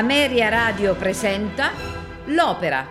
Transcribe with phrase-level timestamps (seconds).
[0.00, 1.72] Ameria Radio presenta
[2.28, 2.86] L'Opera.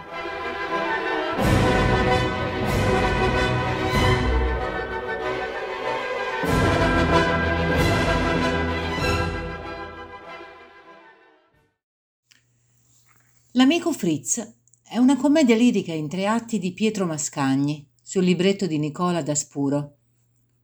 [13.54, 18.78] L'amico Fritz è una commedia lirica in tre atti di Pietro Mascagni sul libretto di
[18.78, 19.96] Nicola Daspuro,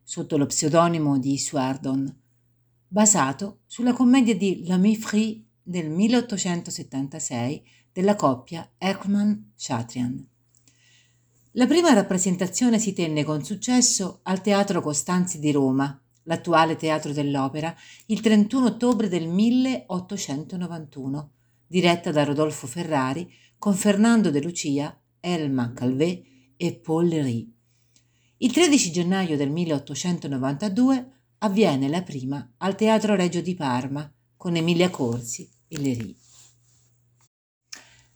[0.04, 2.16] sotto lo pseudonimo di Suardon,
[2.88, 10.28] basato sulla commedia di L'Ami Free del 1876 della coppia Erckmann-Chatrian.
[11.54, 17.76] La prima rappresentazione si tenne con successo al Teatro Costanzi di Roma, l'attuale Teatro dell'Opera,
[18.08, 21.32] il 31 ottobre del 1891,
[21.66, 26.24] diretta da Rodolfo Ferrari con Fernando De Lucia, Elma Calvé
[26.58, 27.52] e Paul Léry.
[28.38, 34.08] Il 13 gennaio del 1892 avviene la prima al Teatro Regio di Parma
[34.38, 36.18] con Emilia Corsi e Léry.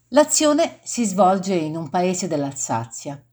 [0.10, 3.24] L'azione si svolge in un paese dell'Alsazia.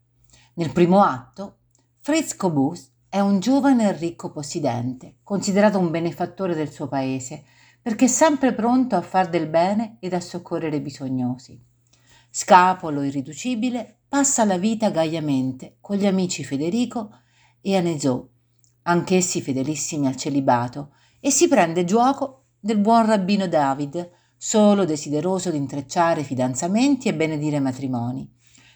[0.53, 1.57] Nel primo atto,
[1.99, 7.45] Fritz Cobus è un giovane e ricco possidente, considerato un benefattore del suo paese,
[7.81, 11.59] perché sempre pronto a far del bene ed a soccorrere i bisognosi.
[12.29, 17.21] Scapolo irriducibile, passa la vita gaiamente con gli amici Federico
[17.61, 18.25] e Anesò,
[18.83, 25.57] anch'essi fedelissimi al celibato, e si prende gioco del buon rabbino David, solo desideroso di
[25.57, 28.29] intrecciare fidanzamenti e benedire matrimoni.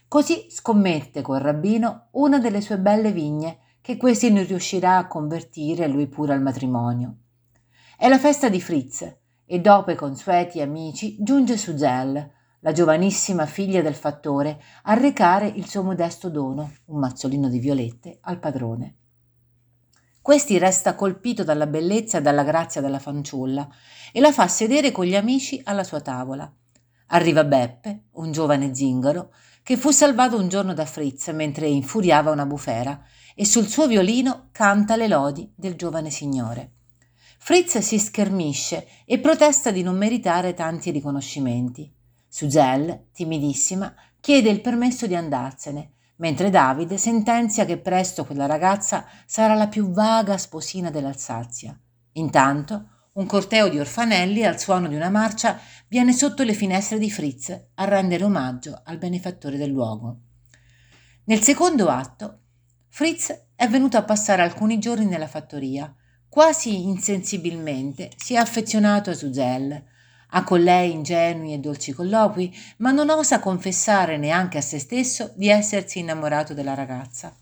[0.07, 5.87] Così scommette col rabbino una delle sue belle vigne che questi non riuscirà a convertire
[5.87, 7.15] lui pure al matrimonio.
[7.97, 13.81] È la festa di Fritz e dopo i consueti amici giunge Suzel, la giovanissima figlia
[13.81, 18.97] del fattore, a recare il suo modesto dono, un mazzolino di violette, al padrone.
[20.21, 23.67] Questi resta colpito dalla bellezza e dalla grazia della fanciulla
[24.11, 26.51] e la fa sedere con gli amici alla sua tavola.
[27.07, 29.33] Arriva Beppe, un giovane zingaro,
[29.63, 34.49] che fu salvato un giorno da Fritz mentre infuriava una bufera e sul suo violino
[34.51, 36.73] canta le lodi del giovane signore.
[37.39, 41.91] Fritz si schermisce e protesta di non meritare tanti riconoscimenti.
[42.27, 49.55] Suzel, timidissima, chiede il permesso di andarsene, mentre Davide sentenzia che presto quella ragazza sarà
[49.55, 51.77] la più vaga sposina dell'Alsazia.
[52.13, 57.11] Intanto, un corteo di orfanelli al suono di una marcia viene sotto le finestre di
[57.11, 60.19] Fritz a rendere omaggio al benefattore del luogo.
[61.25, 62.39] Nel secondo atto,
[62.87, 65.93] Fritz è venuto a passare alcuni giorni nella fattoria.
[66.29, 69.83] Quasi insensibilmente si è affezionato a Suzel,
[70.33, 75.33] ha con lei ingenui e dolci colloqui, ma non osa confessare neanche a se stesso
[75.35, 77.35] di essersi innamorato della ragazza.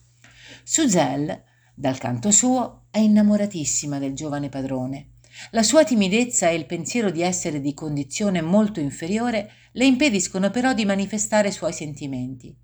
[0.64, 5.12] Suzel, dal canto suo, è innamoratissima del giovane padrone.
[5.52, 10.74] La sua timidezza e il pensiero di essere di condizione molto inferiore le impediscono però
[10.74, 12.56] di manifestare i suoi sentimenti.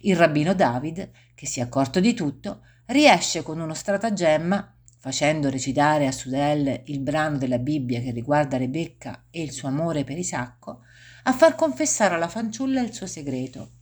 [0.00, 4.73] Il rabbino David, che si è accorto di tutto, riesce con uno stratagemma
[5.04, 10.02] facendo recitare a Sudel il brano della Bibbia che riguarda Rebecca e il suo amore
[10.02, 10.80] per Isacco,
[11.24, 13.72] a far confessare alla fanciulla il suo segreto.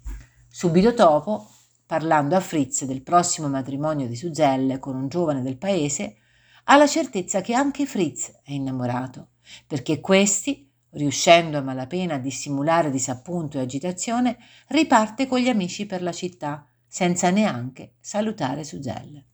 [0.49, 1.49] Subito dopo,
[1.87, 6.17] parlando a Fritz del prossimo matrimonio di Suzelle con un giovane del paese,
[6.65, 9.29] ha la certezza che anche Fritz è innamorato,
[9.65, 14.39] perché questi, riuscendo a malapena a dissimulare disappunto e agitazione,
[14.71, 19.27] riparte con gli amici per la città, senza neanche salutare Suzelle.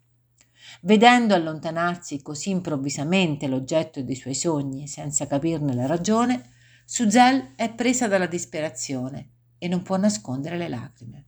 [0.82, 6.50] Vedendo allontanarsi così improvvisamente l'oggetto dei suoi sogni senza capirne la ragione,
[6.84, 11.25] Suzel è presa dalla disperazione e non può nascondere le lacrime.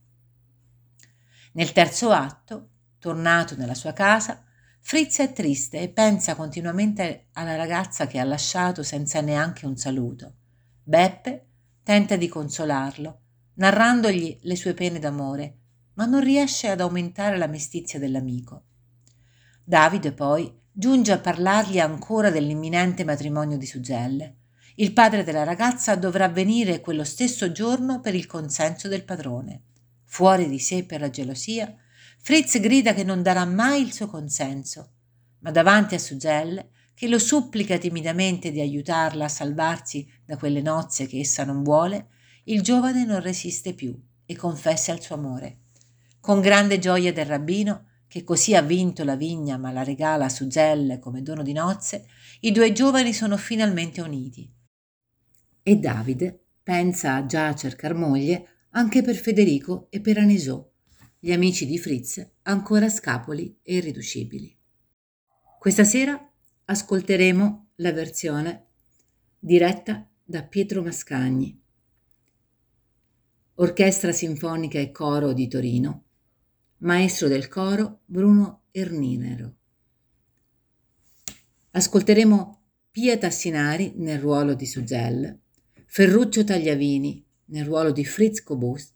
[1.53, 4.43] Nel terzo atto, tornato nella sua casa,
[4.79, 10.35] Fritz è triste e pensa continuamente alla ragazza che ha lasciato senza neanche un saluto.
[10.83, 11.45] Beppe
[11.83, 13.19] tenta di consolarlo,
[13.55, 15.57] narrandogli le sue pene d'amore,
[15.93, 18.63] ma non riesce ad aumentare la mestizia dell'amico.
[19.63, 24.35] Davide poi giunge a parlargli ancora dell'imminente matrimonio di Sugelle.
[24.75, 29.63] Il padre della ragazza dovrà venire quello stesso giorno per il consenso del padrone.
[30.05, 31.75] Fuori di sé per la gelosia,
[32.17, 34.91] Fritz grida che non darà mai il suo consenso,
[35.39, 41.07] ma davanti a Sugelle, che lo supplica timidamente di aiutarla a salvarsi da quelle nozze
[41.07, 42.09] che essa non vuole,
[42.43, 45.61] il giovane non resiste più e confessa il suo amore.
[46.19, 50.29] Con grande gioia del rabbino, che così ha vinto la vigna ma la regala a
[50.29, 52.07] Sugelle come dono di nozze,
[52.41, 54.53] i due giovani sono finalmente uniti.
[55.63, 60.69] E Davide pensa già a cercar moglie anche per Federico e per Anisò,
[61.19, 64.59] gli amici di Fritz ancora scapoli e irriducibili.
[65.57, 66.21] Questa sera
[66.65, 68.71] ascolteremo la versione
[69.39, 71.57] diretta da Pietro Mascagni.
[73.53, 76.07] Orchestra Sinfonica e Coro di Torino.
[76.83, 79.53] Maestro del coro Bruno Erninero.
[81.71, 85.39] Ascolteremo Pia Tassinari nel ruolo di Sugel,
[85.85, 88.91] Ferruccio Tagliavini nel ruolo di Fritz Cobus,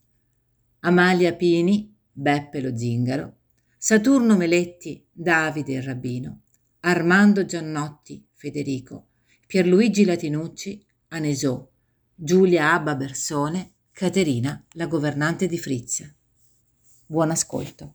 [0.79, 3.35] Amalia Pini, Beppe lo Zingaro,
[3.77, 6.41] Saturno Meletti, Davide il Rabbino,
[6.79, 9.09] Armando Giannotti, Federico,
[9.45, 11.69] Pierluigi Latinucci, Anesò,
[12.15, 16.14] Giulia Abba Bersone, Caterina, la governante di Fritz.
[17.07, 17.93] Buon ascolto.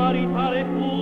[0.00, 0.99] maritare fu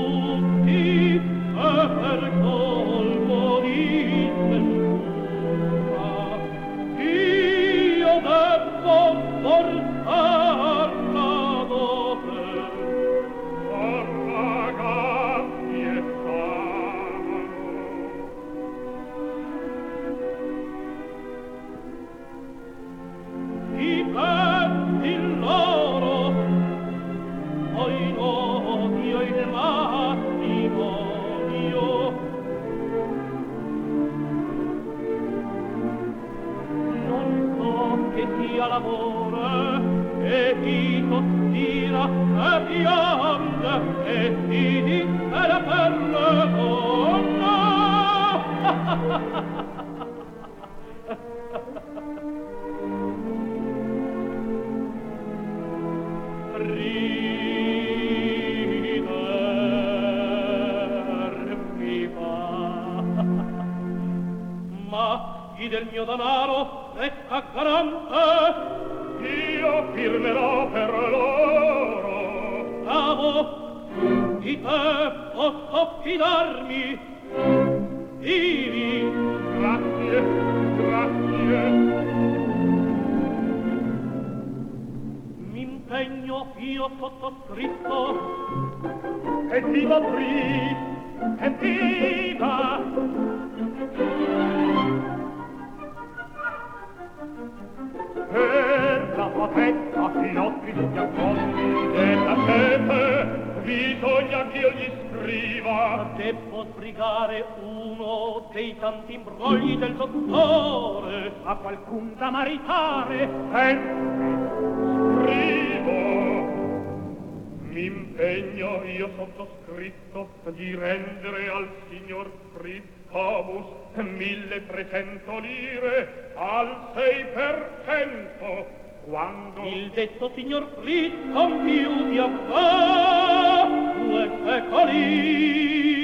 [131.32, 133.68] compiuti a fa
[134.10, 135.97] le pecoli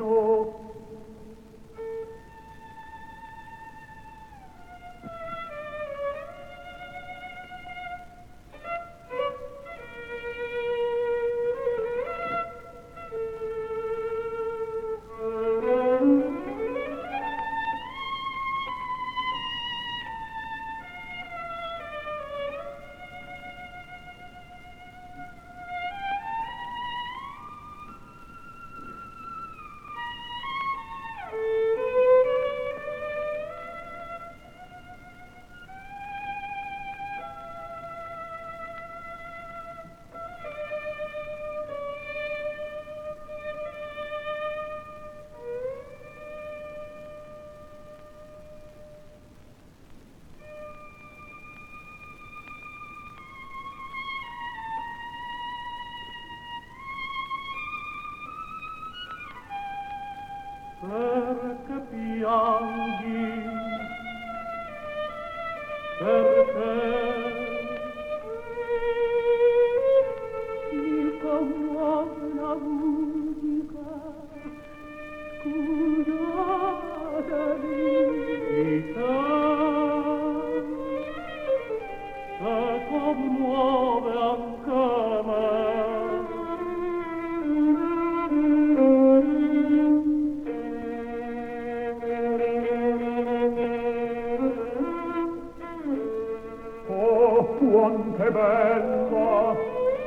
[97.86, 99.58] monte bello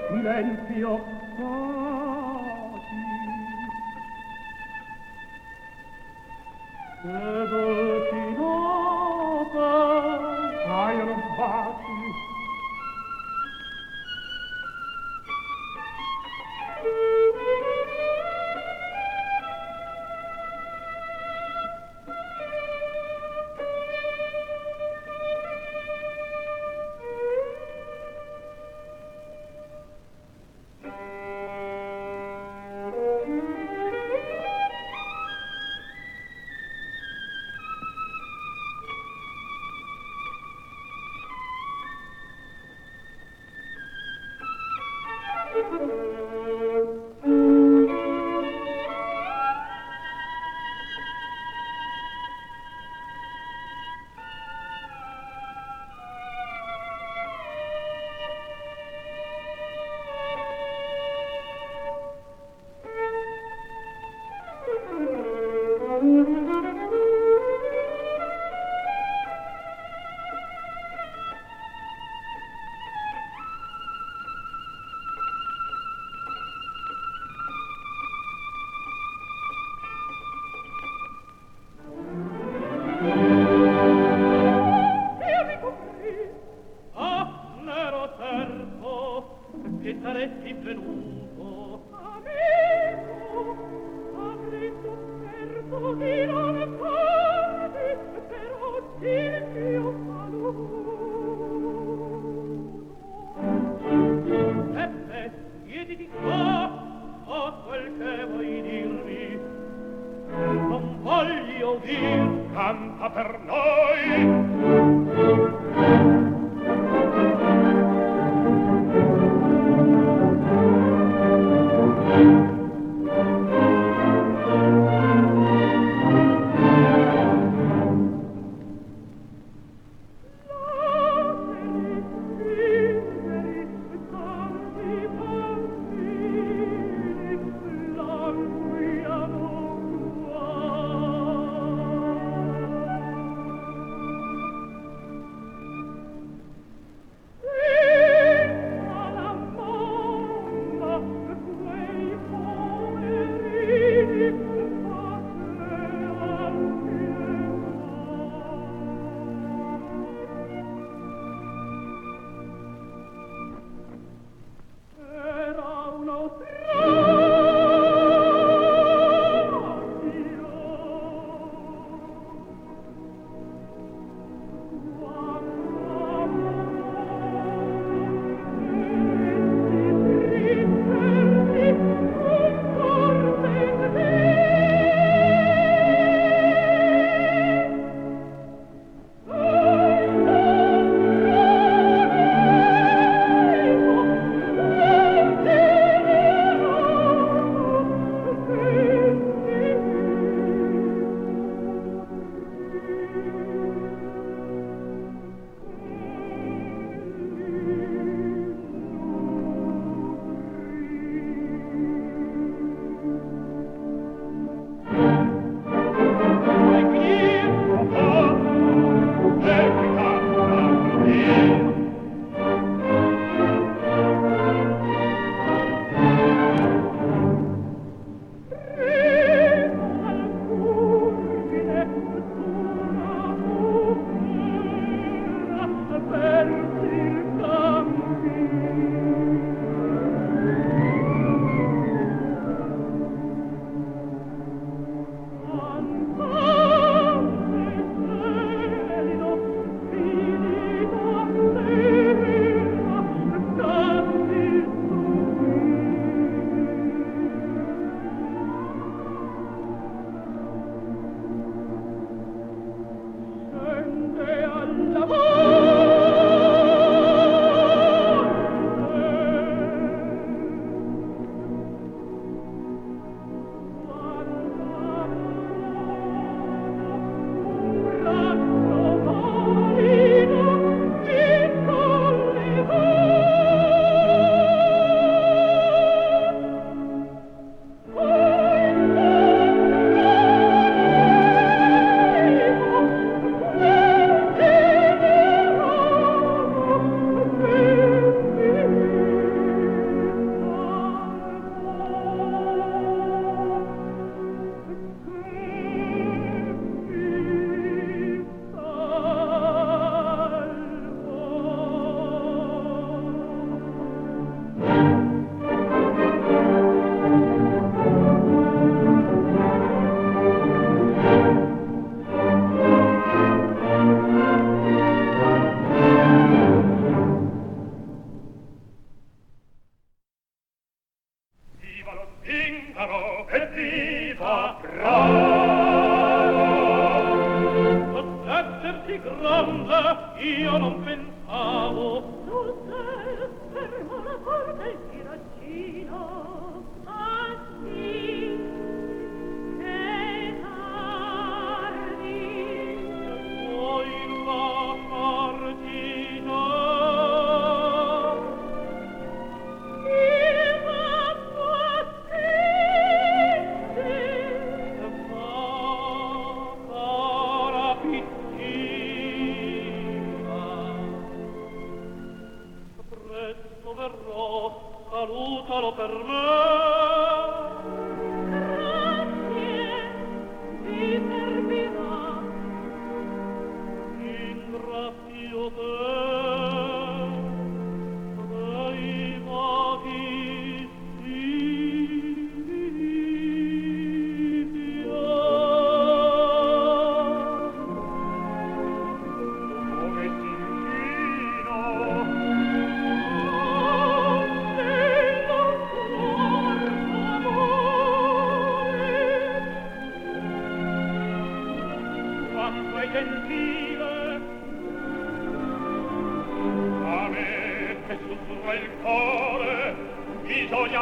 [0.09, 1.01] silenzio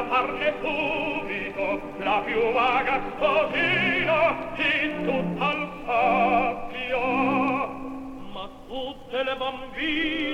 [0.09, 5.51] parne subito la più vaga sposina in tutta
[5.87, 6.99] sappia
[8.33, 10.26] ma tutte le bambine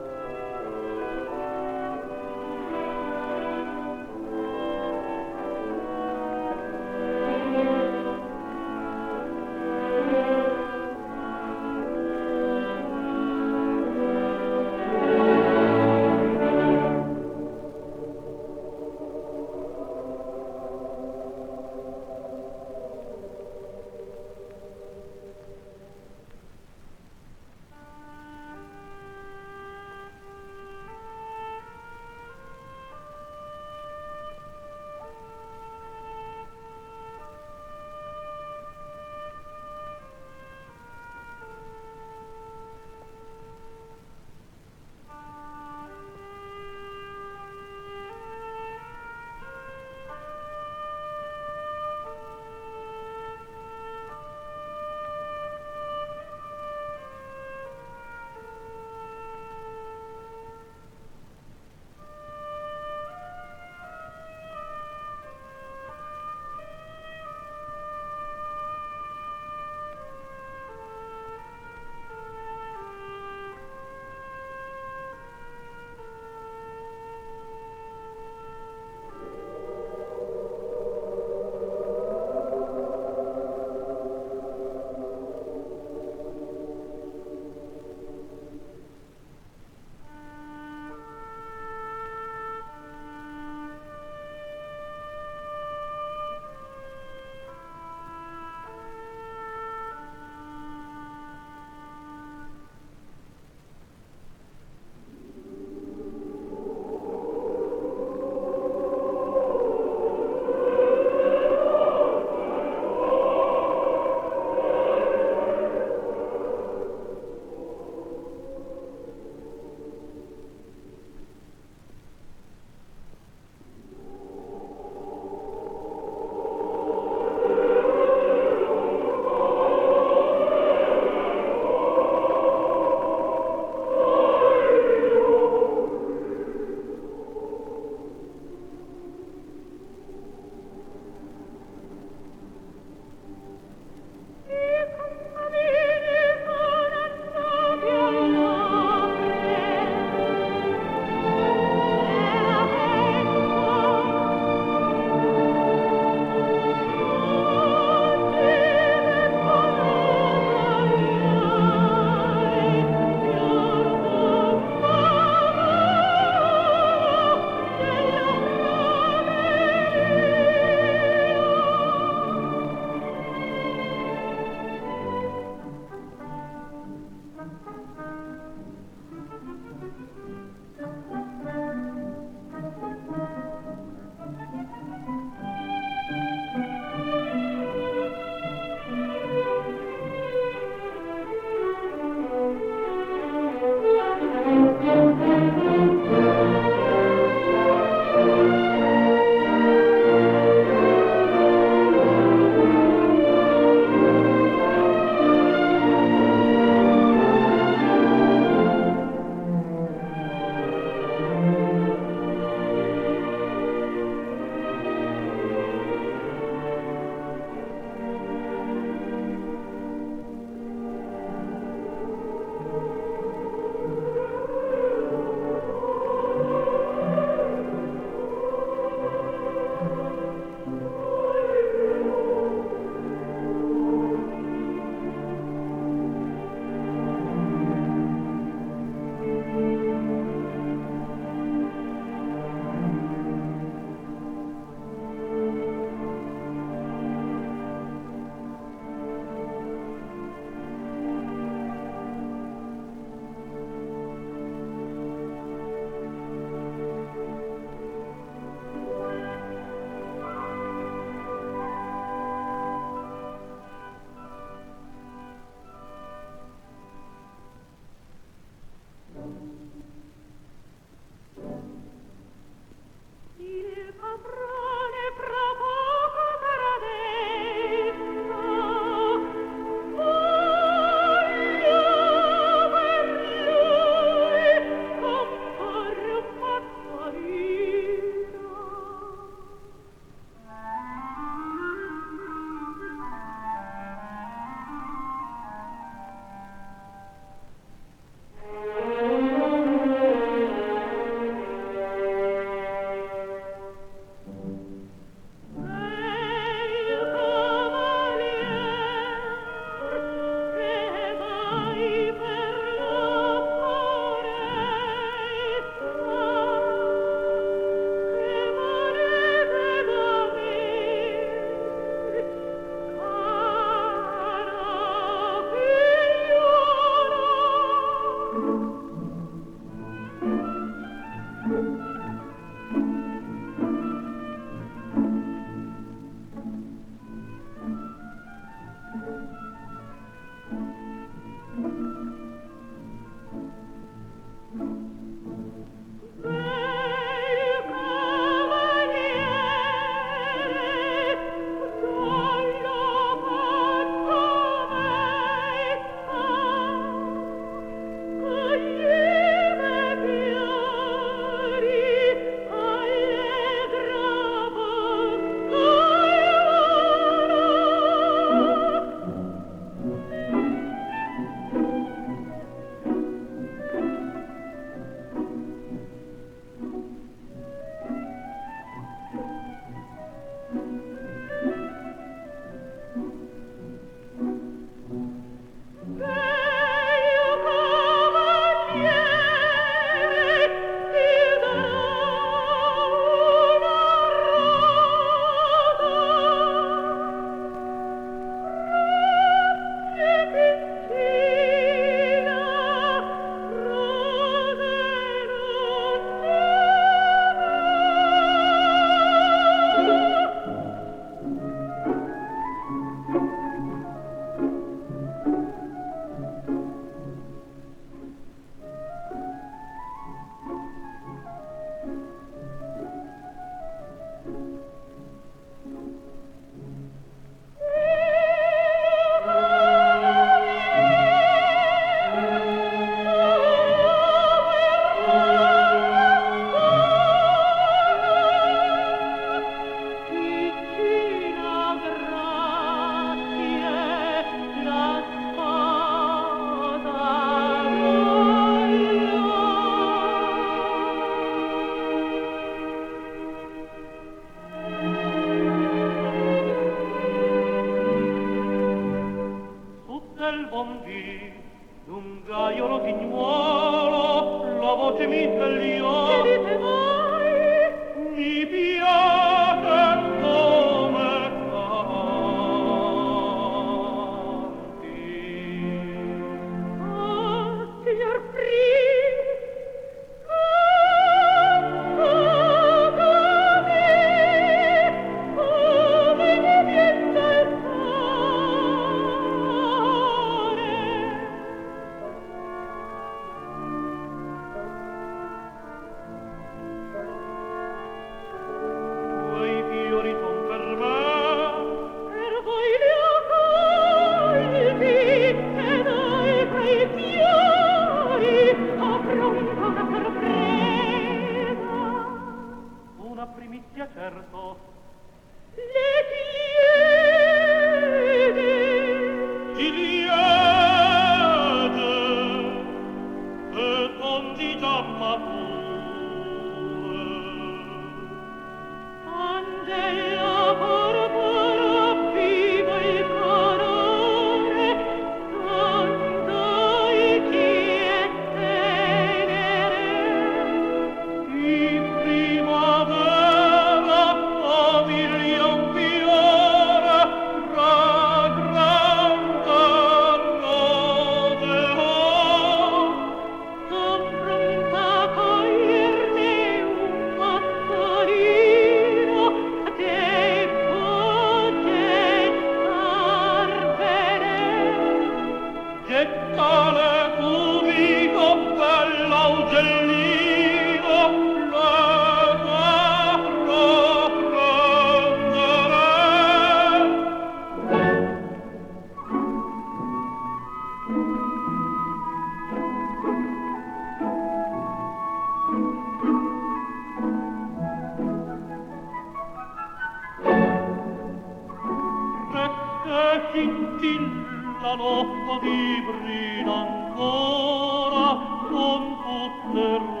[593.83, 594.23] in
[594.61, 598.17] la notte di ancora
[598.49, 600.00] con tutte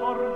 [0.00, 0.29] por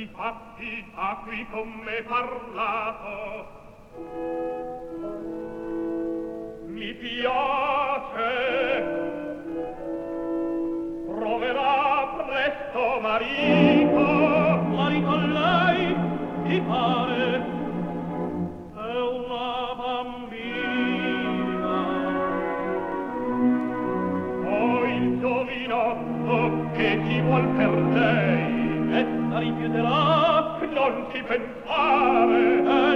[0.00, 3.48] di fatti a cui con me parlato.
[6.68, 8.32] Mi piace.
[11.06, 14.04] Proverà presto marito.
[14.70, 15.94] Fuori con lei
[16.44, 17.44] mi pare
[18.76, 20.98] è una bambina.
[24.46, 28.39] O il giovinotto oh, che ti vuol per lei
[29.60, 32.89] chiederà non ti pensare.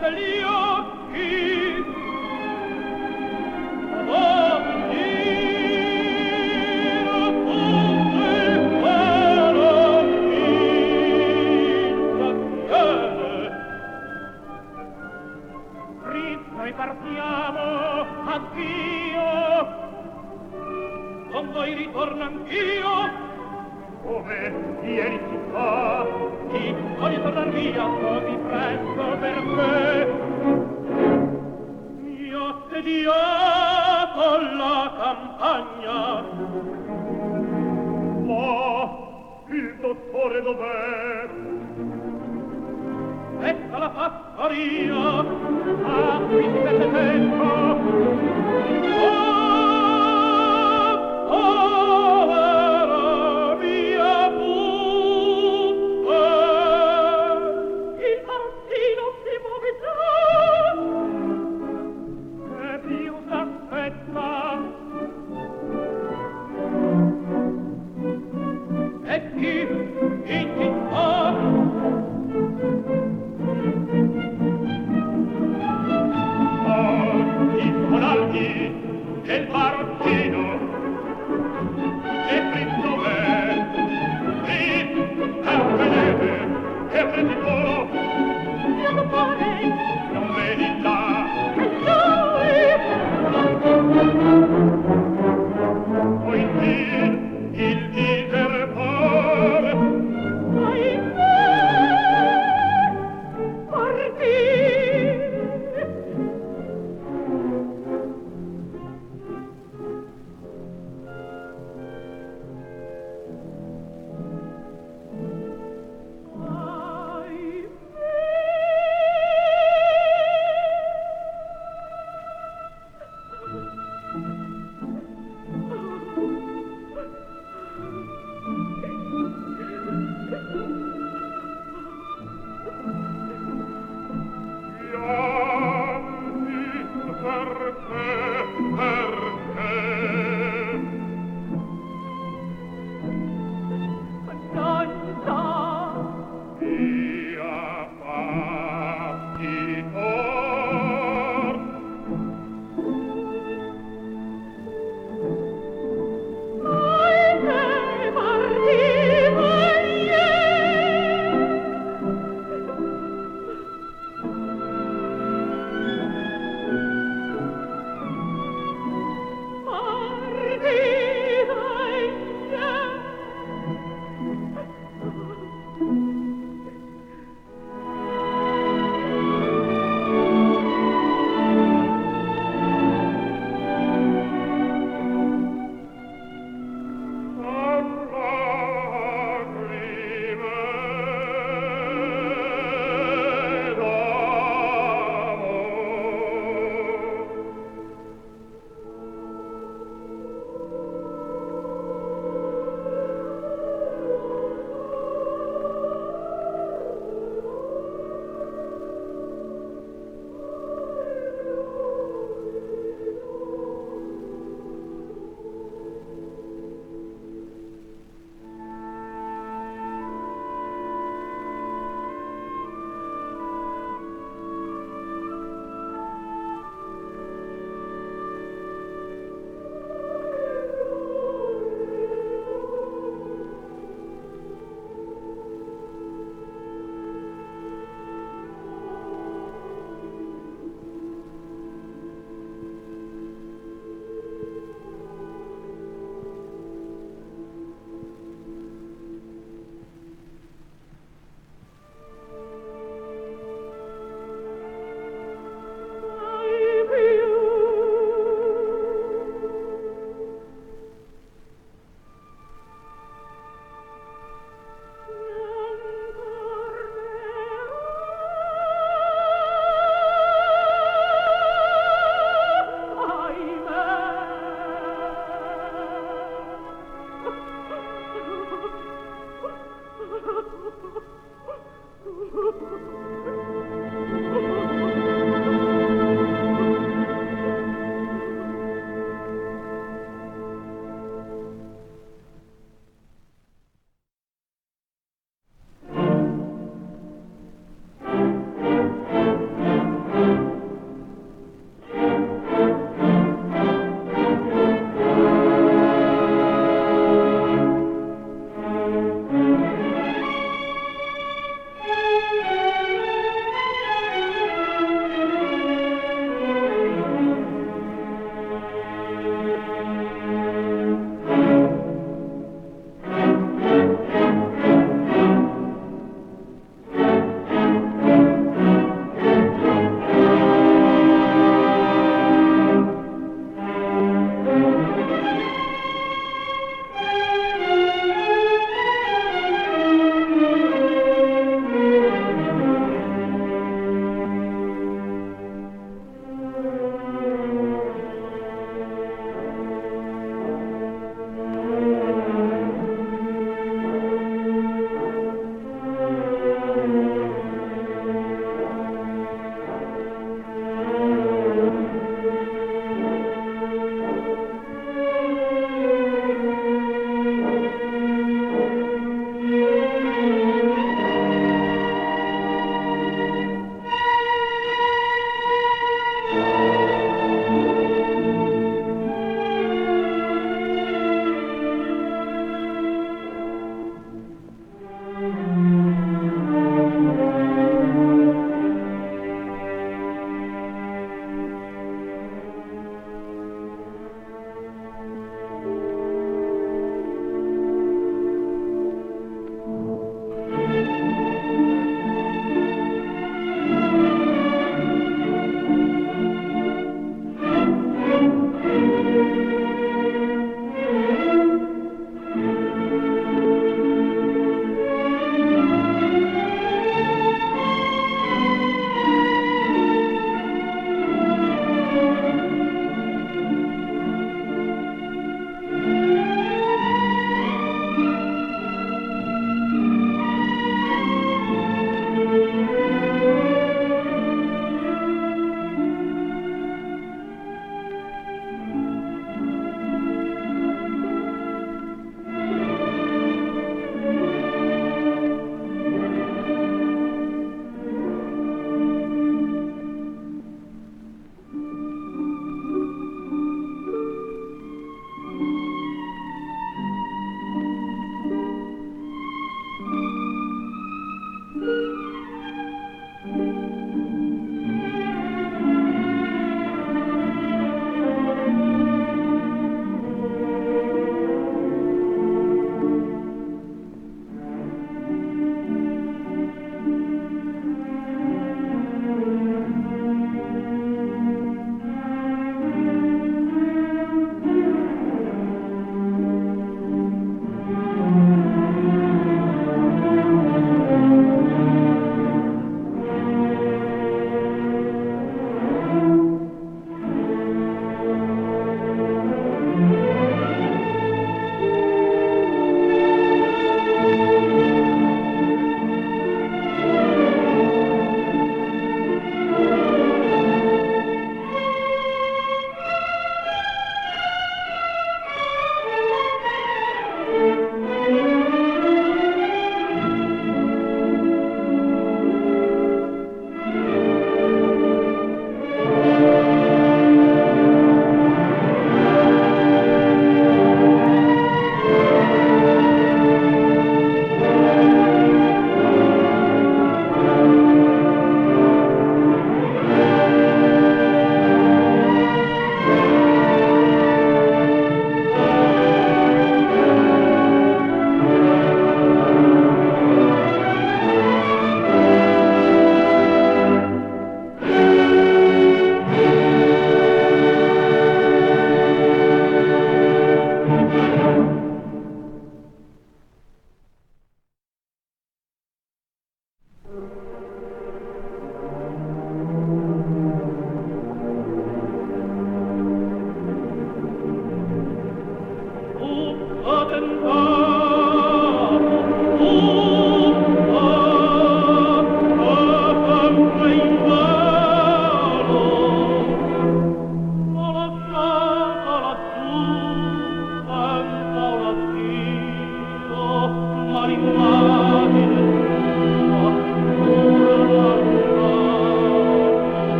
[0.00, 0.49] 在流。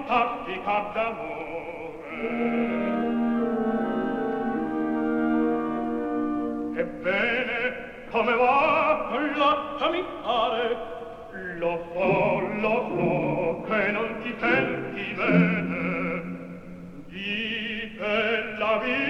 [0.00, 1.28] con tattica d'amore.
[6.80, 7.58] Ebbene
[8.10, 10.88] come va la camminare?
[11.58, 15.68] Lo so lo so che non ti senti bene.
[17.06, 19.09] Di bella vita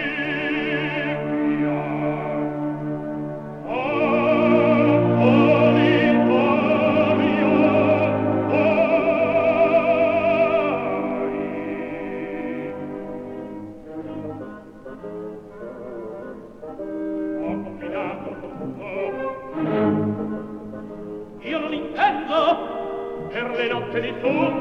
[23.90, 24.59] che li tu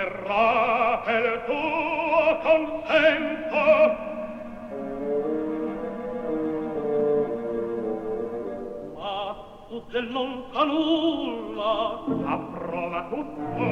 [0.00, 3.64] verrà pel tuo contento.
[8.96, 9.36] Ma
[9.68, 13.64] tu del non fa nulla approva tutto.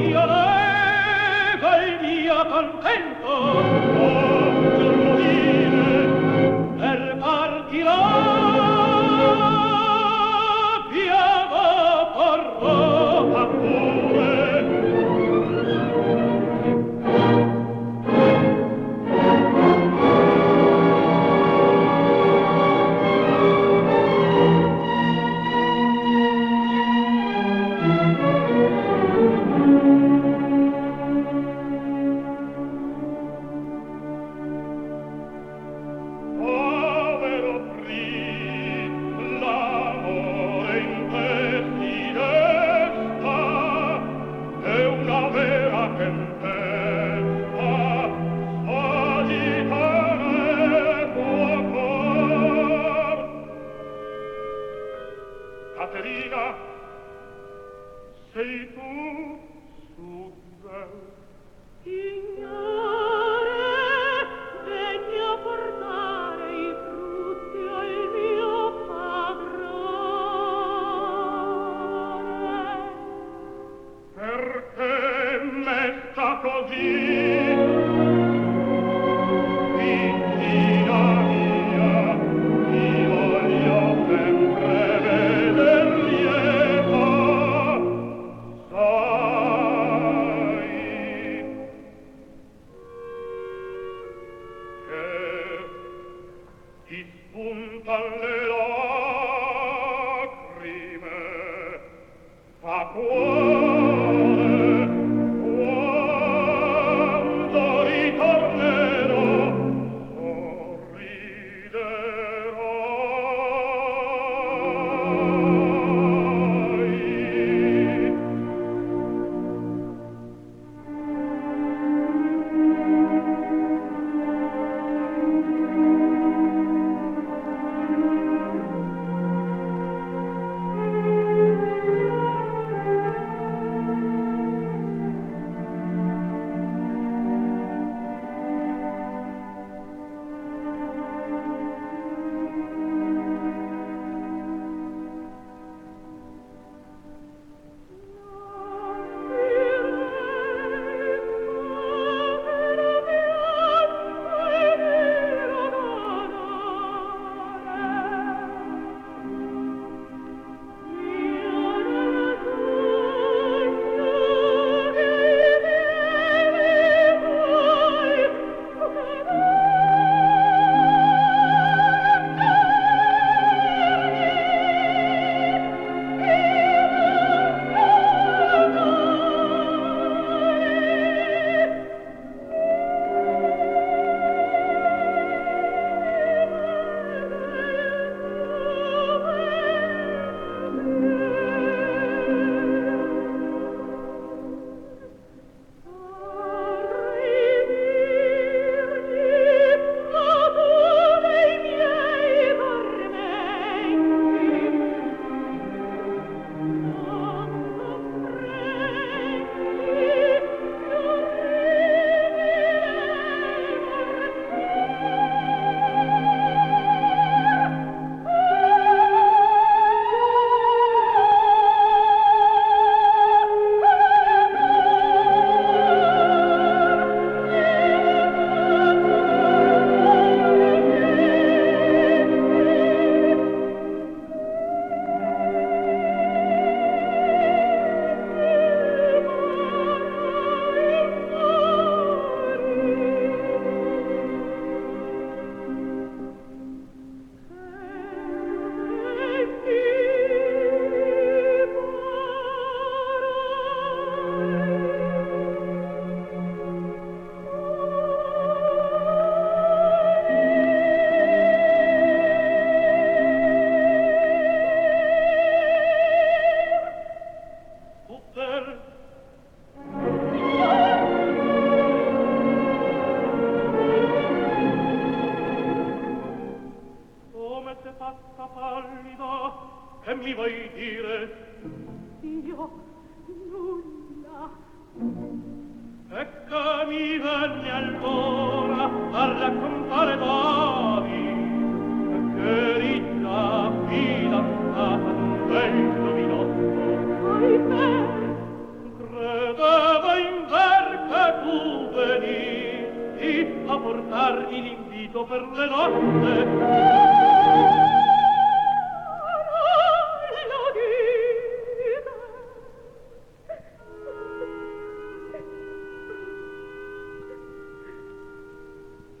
[0.00, 3.71] Io leva il mio contento.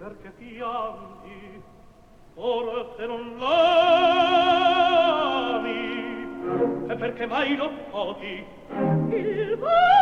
[0.02, 1.62] perché piangi
[2.34, 4.66] ora se non l'ami
[6.88, 8.44] e perché mai lo odi
[9.10, 10.01] il mare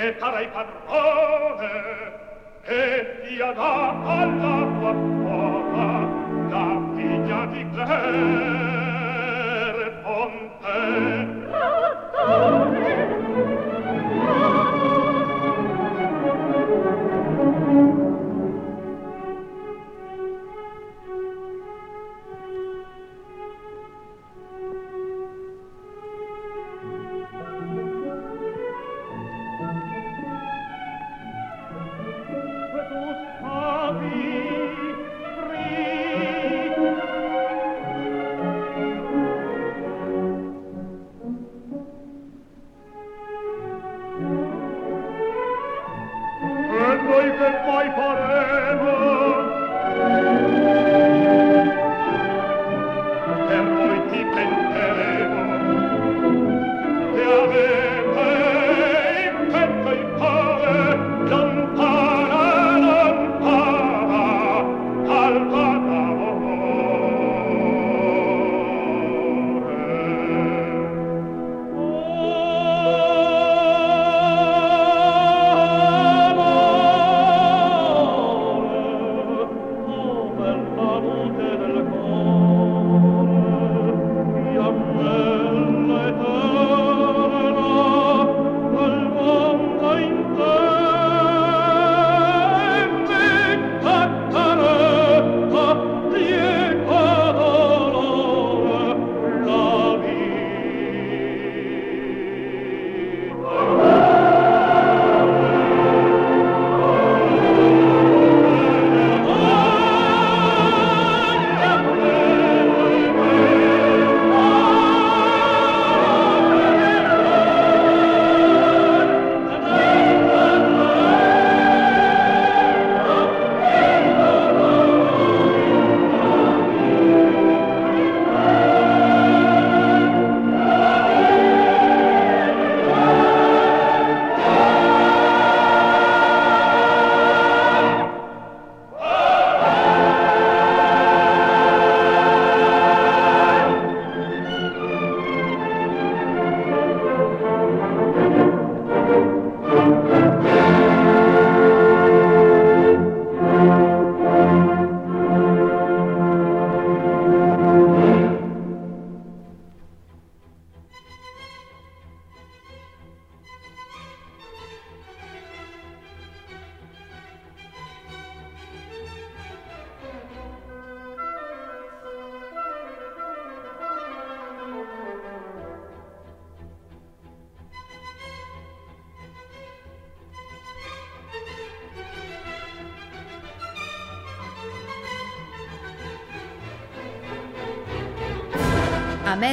[0.00, 1.72] e parai padrone
[2.64, 2.80] e
[3.28, 5.88] dia da alla tua forma
[6.48, 8.70] la figlia di Claire
[10.02, 10.80] Ponte